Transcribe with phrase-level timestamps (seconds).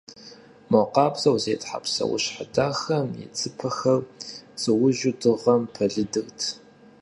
[0.71, 4.01] Мо къабзэу зетхьэ псэущхьэ дахэм и цыпэхэр
[4.61, 6.39] цӀуужу дыгъэм пэлыдырт.